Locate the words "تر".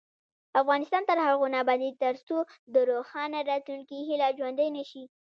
1.09-1.17